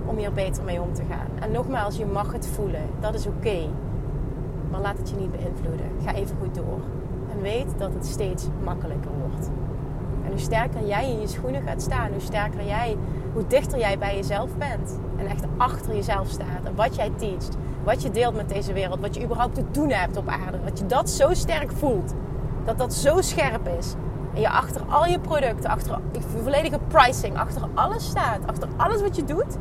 [0.06, 1.28] om hier beter mee om te gaan.
[1.40, 2.82] En nogmaals, je mag het voelen.
[3.00, 3.58] Dat is oké.
[4.72, 5.86] Maar laat het je niet beïnvloeden.
[6.04, 6.80] Ga even goed door.
[7.32, 9.50] En weet dat het steeds makkelijker wordt.
[10.24, 12.98] En hoe sterker jij in je schoenen gaat staan, hoe sterker jij,
[13.34, 15.00] hoe dichter jij bij jezelf bent.
[15.18, 16.64] En echt achter jezelf staat.
[16.64, 19.90] En wat jij teacht, wat je deelt met deze wereld, wat je überhaupt te doen
[19.90, 20.60] hebt op aarde.
[20.64, 22.14] Dat je dat zo sterk voelt.
[22.66, 23.94] Dat dat zo scherp is.
[24.34, 28.40] En je achter al je producten, achter je volledige pricing, achter alles staat.
[28.46, 29.58] Achter alles wat je doet.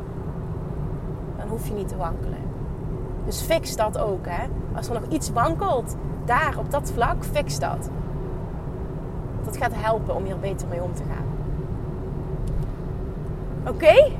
[1.37, 2.39] Dan hoef je niet te wankelen.
[3.25, 4.25] Dus fix dat ook.
[4.25, 4.47] Hè?
[4.75, 7.89] Als er nog iets wankelt, daar op dat vlak, fix dat.
[9.45, 11.25] Dat gaat helpen om hier beter mee om te gaan.
[13.73, 14.11] Oké?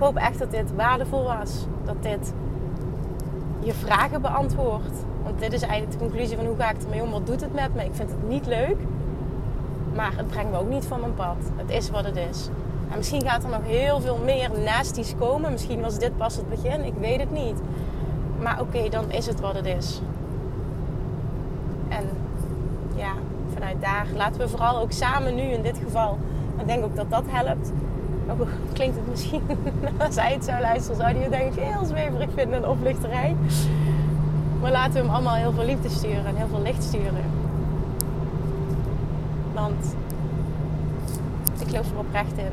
[0.00, 1.66] Hoop echt dat dit waardevol was.
[1.84, 2.32] Dat dit
[3.60, 5.04] je vragen beantwoordt.
[5.22, 7.10] Want dit is eigenlijk de conclusie van hoe ga ik ermee om?
[7.10, 7.84] Wat doet het met me?
[7.84, 8.76] Ik vind het niet leuk.
[9.94, 11.36] Maar het brengt me ook niet van mijn pad.
[11.56, 12.48] Het is wat het is.
[12.90, 15.52] En misschien gaat er nog heel veel meer nasties komen.
[15.52, 16.84] Misschien was dit pas het begin.
[16.84, 17.60] Ik weet het niet.
[18.42, 20.00] Maar oké, dan is het wat het is.
[21.88, 22.04] En
[22.94, 23.12] ja,
[23.52, 26.18] vanuit daar laten we vooral ook samen nu in dit geval.
[26.58, 27.72] Ik denk ook dat dat helpt.
[28.30, 29.42] Ook klinkt het misschien,
[30.06, 33.36] als hij het zou luisteren, zou hij het denk ik heel zweverig vinden, een oplichterij.
[34.60, 37.24] Maar laten we hem allemaal heel veel liefde sturen en heel veel licht sturen.
[39.54, 39.94] Want
[41.58, 42.52] ik geloof er oprecht in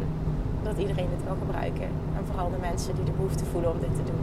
[0.63, 1.87] dat iedereen dit kan gebruiken.
[2.17, 4.21] En vooral de mensen die de behoefte voelen om dit te doen.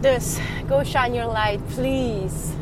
[0.00, 2.52] Dus, go shine your light, please.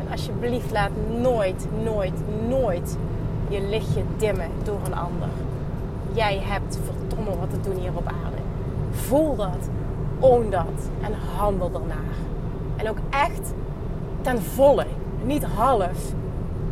[0.00, 2.14] En alsjeblieft laat nooit, nooit,
[2.48, 2.96] nooit
[3.48, 5.28] je lichtje dimmen door een ander.
[6.12, 8.36] Jij hebt verdomme wat te doen hier op aarde.
[8.90, 9.68] Voel dat,
[10.18, 12.16] own dat en handel ernaar.
[12.76, 13.52] En ook echt
[14.20, 14.86] ten volle,
[15.24, 16.12] niet half.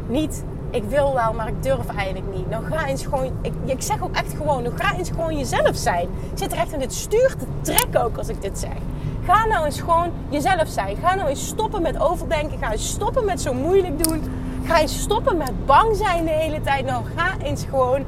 [0.07, 2.51] Niet ik wil wel, maar ik durf eigenlijk niet.
[2.51, 5.77] Nou ga eens gewoon, ik, ik zeg ook echt gewoon, nou ga eens gewoon jezelf
[5.77, 6.09] zijn.
[6.35, 8.77] Zit er echt in dit stuur te trekken ook als ik dit zeg.
[9.25, 10.97] Ga nou eens gewoon jezelf zijn.
[10.97, 12.59] Ga nou eens stoppen met overdenken.
[12.59, 14.23] Ga eens stoppen met zo moeilijk doen.
[14.65, 16.85] Ga eens stoppen met bang zijn de hele tijd.
[16.87, 18.05] Nou, ga eens gewoon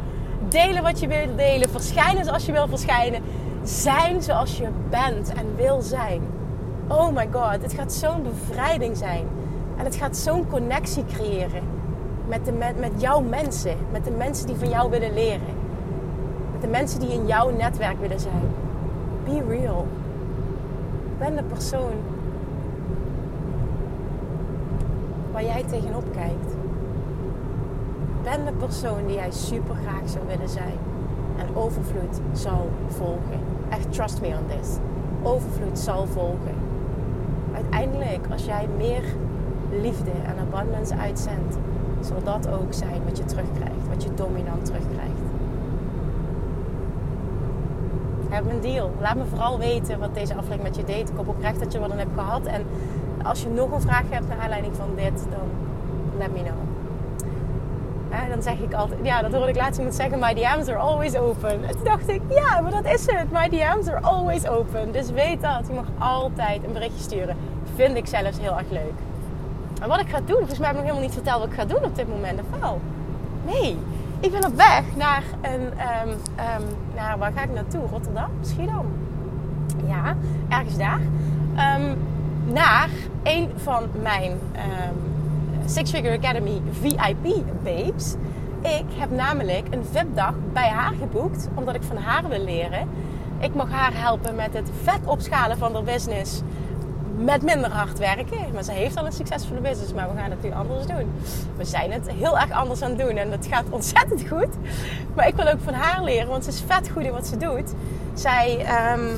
[0.52, 1.68] delen wat je wil delen.
[1.68, 3.22] Verschijnen zoals je wil verschijnen.
[3.62, 6.22] Zijn zoals je bent en wil zijn.
[6.88, 9.26] Oh my god, het gaat zo'n bevrijding zijn.
[9.78, 11.62] En het gaat zo'n connectie creëren
[12.28, 13.76] met, de, met, met jouw mensen.
[13.92, 15.54] Met de mensen die van jou willen leren.
[16.52, 18.48] Met de mensen die in jouw netwerk willen zijn.
[19.24, 19.86] Be real.
[21.18, 21.92] Ben de persoon
[25.32, 26.51] waar jij tegenop kijkt.
[28.22, 30.78] Ben de persoon die jij super graag zou willen zijn.
[31.36, 33.40] En overvloed zal volgen.
[33.68, 34.76] Echt, trust me on this.
[35.22, 36.54] Overvloed zal volgen.
[37.54, 39.02] Uiteindelijk, als jij meer
[39.70, 41.56] liefde en abundance uitzendt,
[42.00, 45.20] zal dat ook zijn wat je terugkrijgt, wat je dominant terugkrijgt.
[48.28, 48.90] Heb een deal.
[49.00, 51.08] Laat me vooral weten wat deze aflevering met je deed.
[51.08, 52.46] Ik hoop oprecht dat je wat aan hebt gehad.
[52.46, 52.64] En
[53.22, 55.48] als je nog een vraag hebt naar aanleiding van dit, dan
[56.18, 56.71] let me know.
[58.28, 61.16] Dan zeg ik altijd, ja, dat hoorde ik laatst iemand zeggen, my DM's are always
[61.16, 61.64] open.
[61.64, 63.30] En toen dacht ik, ja, maar dat is het.
[63.30, 64.92] My DM's are always open.
[64.92, 65.66] Dus weet dat.
[65.66, 67.36] Je mag altijd een berichtje sturen.
[67.74, 68.92] Vind ik zelfs heel erg leuk.
[69.82, 71.54] En wat ik ga doen, volgens mij heb ik nog helemaal niet verteld wat ik
[71.54, 72.40] ga doen op dit moment.
[72.40, 72.80] Of wel?
[73.44, 73.78] Nee.
[74.20, 75.62] Ik ben op weg naar een...
[75.62, 76.16] Um,
[76.94, 77.82] naar, waar ga ik naartoe?
[77.90, 78.30] Rotterdam?
[78.40, 78.86] Schiedam?
[79.86, 80.16] Ja,
[80.48, 81.00] ergens daar.
[81.80, 81.98] Um,
[82.52, 82.88] naar
[83.22, 84.32] een van mijn
[85.66, 88.14] Six Figure Academy VIP babes.
[88.62, 92.88] Ik heb namelijk een VIP-dag bij haar geboekt, omdat ik van haar wil leren.
[93.38, 96.42] Ik mag haar helpen met het vet opschalen van haar business
[97.16, 98.38] met minder hard werken.
[98.52, 101.12] Maar ze heeft al een succesvolle business, maar we gaan het nu anders doen.
[101.56, 104.54] We zijn het heel erg anders aan het doen en het gaat ontzettend goed.
[105.14, 107.36] Maar ik wil ook van haar leren, want ze is vet goed in wat ze
[107.36, 107.74] doet.
[108.14, 109.16] Zij, um,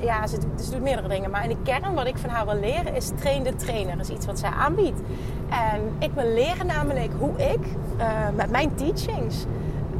[0.00, 0.38] ja, ze,
[0.70, 1.30] doet meerdere dingen.
[1.30, 3.96] Maar in de kern wat ik van haar wil leren is train de trainer.
[3.96, 5.00] Dat is iets wat zij aanbiedt.
[5.48, 7.60] En ik wil leren namelijk hoe ik
[7.98, 9.44] uh, met mijn teachings,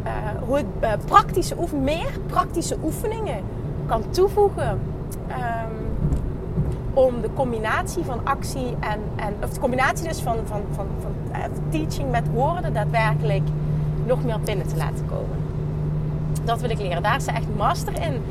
[0.05, 0.13] uh,
[0.47, 3.43] hoe ik uh, praktische oefen, meer praktische oefeningen
[3.87, 4.81] kan toevoegen.
[5.29, 5.87] Um,
[6.95, 11.13] om de combinatie van actie en, en of de combinatie dus van, van, van, van
[11.71, 13.49] teaching met woorden daadwerkelijk
[14.07, 15.37] nog meer binnen te laten komen.
[16.45, 17.03] Dat wil ik leren.
[17.03, 18.23] Daar is ze echt master in.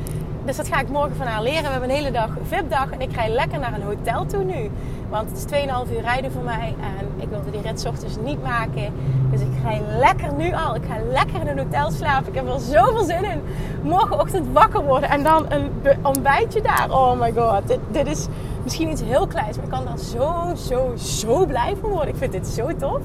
[0.48, 1.64] Dus dat ga ik morgen van haar leren.
[1.64, 4.72] We hebben een hele dag VIP-dag en ik ga lekker naar een hotel toe nu.
[5.10, 8.44] Want het is 2,5 uur rijden voor mij en ik wilde die rit ochtends niet
[8.44, 8.94] maken.
[9.32, 10.76] Dus ik ga lekker nu al.
[10.76, 12.28] Ik ga lekker in een hotel slapen.
[12.28, 13.42] Ik heb er zoveel zin in.
[13.82, 16.88] Morgenochtend wakker worden en dan een ontbijtje daar.
[16.90, 18.28] Oh my god, dit, dit is
[18.68, 22.10] Misschien iets heel kleins, maar ik kan daar zo, zo, zo blij van worden.
[22.10, 23.02] Ik vind dit zo tof.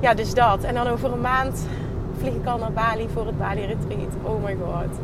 [0.00, 0.62] Ja, dus dat.
[0.62, 1.66] En dan over een maand
[2.18, 4.12] vlieg ik al naar Bali voor het Bali Retreat.
[4.22, 4.98] Oh my god.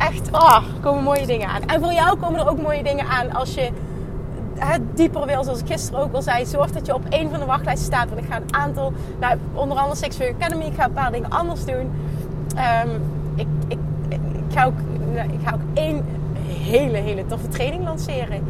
[0.00, 1.62] Echt, oh, komen mooie dingen aan.
[1.62, 3.70] En voor jou komen er ook mooie dingen aan als je
[4.54, 7.38] het dieper wil, zoals ik gisteren ook al zei, zorg dat je op één van
[7.38, 8.08] de wachtlijsten staat.
[8.08, 11.30] Want ik ga een aantal, nou, onder andere Sexual Academy, ik ga een paar dingen
[11.30, 11.90] anders doen.
[12.56, 12.88] Ehm,
[13.34, 14.20] ik, ik, ik,
[14.54, 14.78] ga ook,
[15.14, 16.04] nou, ik ga ook één
[16.46, 18.44] hele, hele toffe training lanceren.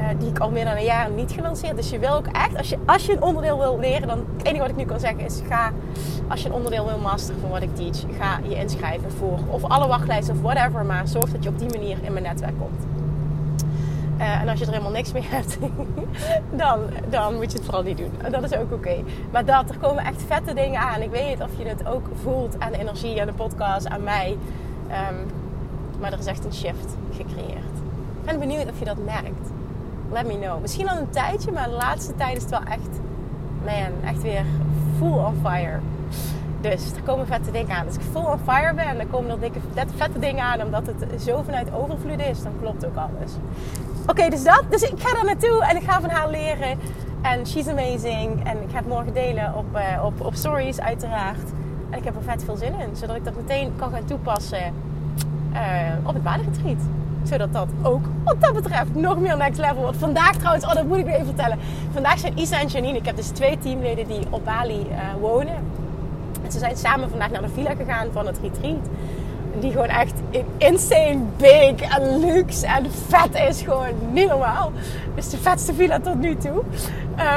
[0.00, 1.76] Uh, die ik al meer dan een jaar niet gelanceerd.
[1.76, 4.46] Dus je wil ook echt, als je, als je een onderdeel wil leren, dan het
[4.46, 5.72] enige wat ik nu kan zeggen is: ga,
[6.28, 9.64] als je een onderdeel wil masteren van wat ik teach, ga je inschrijven voor of
[9.64, 10.84] alle wachtlijsten of whatever.
[10.84, 12.86] Maar zorg dat je op die manier in mijn netwerk komt.
[14.18, 15.58] Uh, en als je er helemaal niks mee hebt,
[16.50, 18.12] dan, dan moet je het vooral niet doen.
[18.30, 18.96] Dat is ook oké.
[19.30, 21.02] Maar dat, er komen echt vette dingen aan.
[21.02, 24.02] Ik weet niet of je het ook voelt aan de energie, aan de podcast, aan
[24.02, 24.36] mij.
[25.10, 25.26] Um,
[26.00, 27.76] maar er is echt een shift gecreëerd.
[28.20, 29.59] Ik ben benieuwd of je dat merkt.
[30.12, 30.60] Let me know.
[30.60, 33.00] Misschien al een tijdje, maar de laatste tijd is het wel echt,
[33.64, 34.44] man, echt weer
[34.98, 35.78] full on fire.
[36.60, 37.86] Dus er komen vette dingen aan.
[37.86, 39.58] Als ik full on fire ben, dan komen er dikke,
[39.96, 40.62] vette dingen aan.
[40.62, 43.32] Omdat het zo vanuit overvloed is, dan klopt ook alles.
[44.06, 44.64] Oké, dus dat.
[44.68, 46.78] Dus ik ga daar naartoe en ik ga van haar leren.
[47.22, 48.44] En she's amazing.
[48.44, 51.50] En ik ga het morgen delen op, uh, op, op stories uiteraard.
[51.90, 52.96] En ik heb er vet veel zin in.
[52.96, 54.74] Zodat ik dat meteen kan gaan toepassen
[55.52, 55.58] uh,
[56.02, 56.82] op het badenretreat.
[57.22, 59.96] Zodat dat ook wat dat betreft nog meer next level wordt.
[59.96, 61.58] Vandaag trouwens, oh dat moet ik even vertellen.
[61.92, 62.98] Vandaag zijn Isa en Janine.
[62.98, 65.56] Ik heb dus twee teamleden die op Bali uh, wonen.
[66.44, 68.88] En ze zijn samen vandaag naar de villa gegaan van het retreat
[69.58, 70.14] die gewoon echt
[70.56, 73.62] insane big en luxe en vet is.
[73.62, 74.72] Gewoon niet normaal.
[75.14, 76.62] Dus de vetste villa tot nu toe.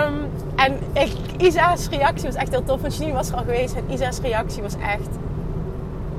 [0.06, 2.82] Um, en ik, Isa's reactie was echt heel tof.
[2.82, 3.76] Want Janine was er al geweest.
[3.76, 5.10] En Isa's reactie was echt...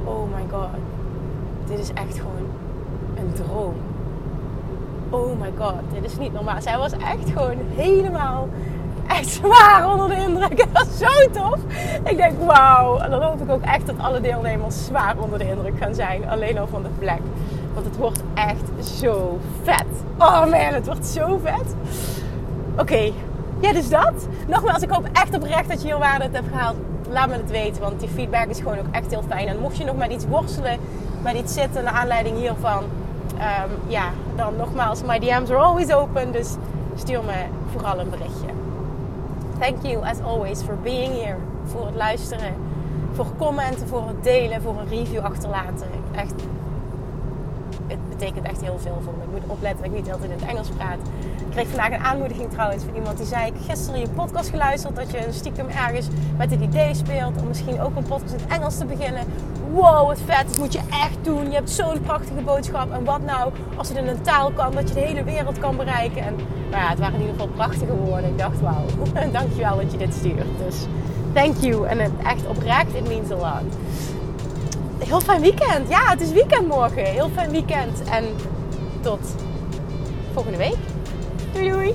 [0.05, 0.69] Oh my god.
[1.67, 2.44] Dit is echt gewoon
[3.33, 3.75] droom.
[5.11, 5.81] Oh my god.
[5.93, 6.63] Dit is niet normaal.
[6.63, 8.49] Zij was echt gewoon helemaal
[9.07, 10.67] echt zwaar onder de indruk.
[10.73, 11.59] Dat is zo tof.
[12.05, 12.99] Ik denk, wauw.
[12.99, 16.29] En dan hoop ik ook echt dat alle deelnemers zwaar onder de indruk gaan zijn.
[16.29, 17.21] Alleen al van de plek.
[17.75, 19.87] Want het wordt echt zo vet.
[20.19, 21.75] Oh man, het wordt zo vet.
[22.79, 23.13] Oké,
[23.61, 24.29] ja, dus dat.
[24.47, 26.77] Nogmaals, ik hoop echt oprecht dat je hier waarde hebt gehaald.
[27.11, 29.49] Laat me het weten, want die feedback is gewoon ook echt heel fijn.
[29.49, 30.79] En mocht je nog met iets worstelen,
[31.23, 32.83] met iets zitten naar aanleiding hiervan,
[33.33, 36.33] um, ja, dan nogmaals, my DM's are always open.
[36.33, 36.57] Dus
[36.95, 38.47] stuur me vooral een berichtje.
[39.59, 41.37] Thank you as always for being here.
[41.65, 42.55] Voor het luisteren,
[43.13, 45.89] voor commenten, voor het delen, voor een review achterlaten.
[46.15, 46.35] Echt,
[47.87, 49.25] het betekent echt heel veel voor me.
[49.25, 50.99] Ik moet opletten dat ik niet altijd in het Engels praat.
[51.37, 54.97] Ik kreeg vandaag een aanmoediging trouwens van iemand die zei: Ik gisteren je podcast geluisterd
[54.97, 56.07] dat je stiekem ergens
[56.37, 59.23] met het idee speelt om misschien ook een podcast in het Engels te beginnen.
[59.75, 61.51] Wow, wat vet, dat moet je echt doen.
[61.51, 62.93] Je hebt zo'n prachtige boodschap.
[62.93, 65.77] En wat nou als het in een taal kan, dat je de hele wereld kan
[65.77, 66.23] bereiken.
[66.23, 66.35] En
[66.71, 68.31] nou ja, het waren in ieder geval prachtige woorden.
[68.31, 68.85] Ik dacht: Wauw,
[69.33, 70.59] dankjewel dat je dit stuurt.
[70.67, 70.77] Dus
[71.33, 71.87] thank you.
[71.87, 73.77] En het echt oprecht, it means a lot
[74.99, 75.89] heel fijn weekend.
[75.89, 77.05] Ja, het is weekend morgen.
[77.05, 78.03] Heel fijn weekend.
[78.05, 78.25] En
[79.01, 79.35] tot
[80.33, 80.77] volgende week.
[81.53, 81.95] Doei doei.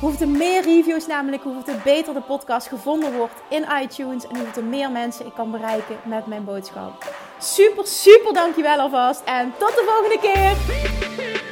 [0.00, 4.90] Hoeveel meer reviews namelijk, hoeveel beter de podcast gevonden wordt in iTunes en hoeveel meer
[4.90, 7.14] mensen ik kan bereiken met mijn boodschap.
[7.38, 11.49] Super, super dankjewel alvast en tot de volgende keer!